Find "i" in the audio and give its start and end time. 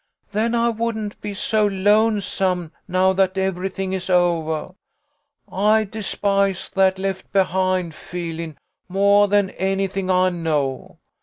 0.55-0.69, 5.47-5.83, 10.09-10.31